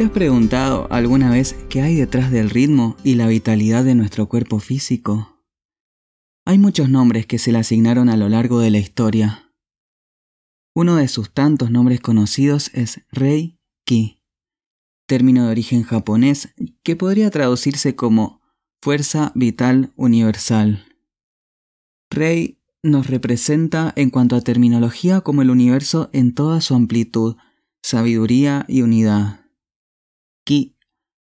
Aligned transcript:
¿Te 0.00 0.06
has 0.06 0.12
preguntado 0.12 0.88
alguna 0.90 1.30
vez 1.30 1.54
qué 1.68 1.82
hay 1.82 1.94
detrás 1.94 2.30
del 2.30 2.48
ritmo 2.48 2.96
y 3.04 3.16
la 3.16 3.26
vitalidad 3.26 3.84
de 3.84 3.94
nuestro 3.94 4.30
cuerpo 4.30 4.58
físico? 4.58 5.44
Hay 6.46 6.56
muchos 6.56 6.88
nombres 6.88 7.26
que 7.26 7.38
se 7.38 7.52
le 7.52 7.58
asignaron 7.58 8.08
a 8.08 8.16
lo 8.16 8.30
largo 8.30 8.60
de 8.60 8.70
la 8.70 8.78
historia. 8.78 9.52
Uno 10.74 10.96
de 10.96 11.06
sus 11.06 11.34
tantos 11.34 11.70
nombres 11.70 12.00
conocidos 12.00 12.70
es 12.72 13.02
Rei 13.12 13.60
Ki, 13.84 14.22
término 15.06 15.44
de 15.44 15.50
origen 15.50 15.82
japonés 15.82 16.54
que 16.82 16.96
podría 16.96 17.30
traducirse 17.30 17.94
como 17.94 18.40
fuerza 18.80 19.32
vital 19.34 19.92
universal. 19.96 20.86
Rei 22.10 22.58
nos 22.82 23.06
representa 23.08 23.92
en 23.96 24.08
cuanto 24.08 24.34
a 24.34 24.40
terminología 24.40 25.20
como 25.20 25.42
el 25.42 25.50
universo 25.50 26.08
en 26.14 26.34
toda 26.34 26.62
su 26.62 26.74
amplitud, 26.74 27.36
sabiduría 27.82 28.64
y 28.66 28.80
unidad. 28.80 29.39
Ki, 30.50 30.76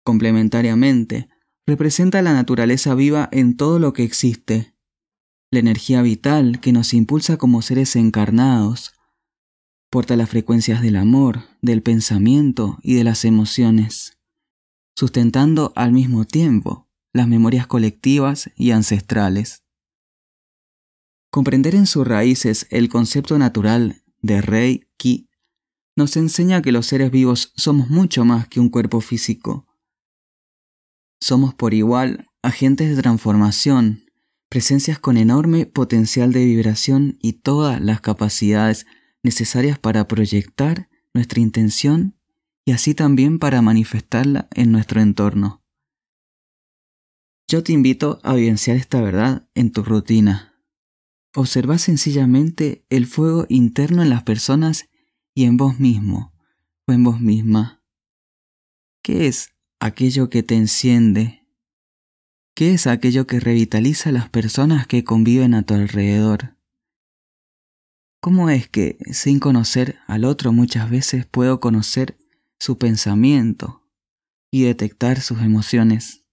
complementariamente, 0.06 1.28
representa 1.68 2.22
la 2.22 2.32
naturaleza 2.32 2.96
viva 2.96 3.28
en 3.34 3.58
todo 3.58 3.78
lo 3.78 3.92
que 3.92 4.04
existe, 4.04 4.78
la 5.52 5.60
energía 5.60 6.02
vital 6.02 6.62
que 6.62 6.72
nos 6.72 6.94
impulsa 6.94 7.36
como 7.36 7.62
seres 7.62 7.98
encarnados, 7.98 8.94
porta 9.92 10.16
las 10.16 10.30
frecuencias 10.30 10.82
del 10.82 10.96
amor, 10.96 11.42
del 11.62 11.82
pensamiento 11.82 12.78
y 12.82 12.94
de 12.94 13.04
las 13.04 13.26
emociones, 13.26 14.18
sustentando 14.96 15.74
al 15.76 15.92
mismo 15.92 16.24
tiempo 16.24 16.88
las 17.12 17.28
memorias 17.28 17.68
colectivas 17.68 18.50
y 18.56 18.72
ancestrales. 18.72 19.66
Comprender 21.30 21.76
en 21.76 21.88
sus 21.88 22.08
raíces 22.08 22.68
el 22.70 22.88
concepto 22.88 23.38
natural 23.38 24.02
de 24.22 24.40
Rei 24.40 24.88
Ki 24.96 25.29
nos 26.00 26.18
enseña 26.18 26.64
que 26.64 26.72
los 26.72 26.88
seres 26.88 27.12
vivos 27.12 27.54
somos 27.56 27.90
mucho 27.90 28.26
más 28.26 28.48
que 28.48 28.60
un 28.60 28.70
cuerpo 28.70 29.02
físico. 29.02 29.68
Somos 31.22 31.54
por 31.54 31.74
igual 31.74 32.28
agentes 32.42 32.96
de 32.96 33.02
transformación, 33.02 34.06
presencias 34.50 34.98
con 34.98 35.18
enorme 35.18 35.66
potencial 35.68 36.32
de 36.32 36.46
vibración 36.46 37.18
y 37.22 37.34
todas 37.34 37.80
las 37.82 38.02
capacidades 38.02 38.88
necesarias 39.22 39.78
para 39.78 40.08
proyectar 40.08 40.90
nuestra 41.14 41.42
intención 41.42 42.18
y 42.66 42.72
así 42.72 42.96
también 42.96 43.38
para 43.38 43.62
manifestarla 43.62 44.48
en 44.56 44.72
nuestro 44.72 45.02
entorno. 45.02 45.64
Yo 47.48 47.62
te 47.62 47.74
invito 47.74 48.20
a 48.24 48.34
vivenciar 48.34 48.78
esta 48.78 49.02
verdad 49.02 49.48
en 49.54 49.72
tu 49.72 49.84
rutina 49.84 50.50
Observa 51.36 51.78
sencillamente 51.78 52.86
el 52.90 53.06
fuego 53.06 53.46
interno 53.50 54.02
en 54.02 54.10
las 54.10 54.24
personas 54.24 54.89
y 55.40 55.46
en 55.46 55.56
vos 55.56 55.80
mismo 55.80 56.34
o 56.86 56.92
en 56.92 57.06
vos 57.06 57.22
misma. 57.22 57.82
¿Qué 59.02 59.28
es 59.28 59.56
aquello 59.80 60.30
que 60.30 60.44
te 60.44 60.56
enciende? 60.56 61.48
¿Qué 62.54 62.74
es 62.74 62.88
aquello 62.88 63.26
que 63.26 63.40
revitaliza 63.40 64.10
a 64.10 64.12
las 64.12 64.28
personas 64.28 64.86
que 64.86 65.06
conviven 65.06 65.54
a 65.54 65.62
tu 65.64 65.76
alrededor? 65.76 66.58
¿Cómo 68.20 68.50
es 68.50 68.68
que, 68.68 68.98
sin 69.14 69.40
conocer 69.40 70.00
al 70.08 70.26
otro 70.26 70.52
muchas 70.52 70.90
veces, 70.90 71.26
puedo 71.26 71.62
conocer 71.62 72.18
su 72.60 72.78
pensamiento 72.78 73.90
y 74.52 74.64
detectar 74.64 75.22
sus 75.22 75.40
emociones? 75.40 76.26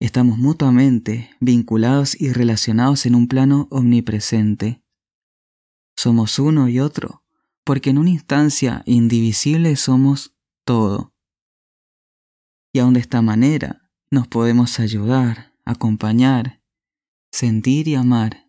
Estamos 0.00 0.38
mutuamente 0.38 1.36
vinculados 1.40 2.18
y 2.18 2.32
relacionados 2.32 3.04
en 3.04 3.14
un 3.14 3.28
plano 3.28 3.68
omnipresente. 3.70 4.82
Somos 5.98 6.38
uno 6.38 6.70
y 6.70 6.80
otro, 6.80 7.25
porque 7.66 7.90
en 7.90 7.98
una 7.98 8.10
instancia 8.10 8.84
indivisible 8.86 9.74
somos 9.74 10.36
todo. 10.64 11.12
Y 12.72 12.78
aún 12.78 12.94
de 12.94 13.00
esta 13.00 13.22
manera 13.22 13.90
nos 14.08 14.28
podemos 14.28 14.78
ayudar, 14.78 15.52
acompañar, 15.64 16.62
sentir 17.32 17.88
y 17.88 17.96
amar, 17.96 18.48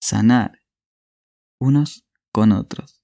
sanar 0.00 0.60
unos 1.58 2.06
con 2.30 2.52
otros. 2.52 2.95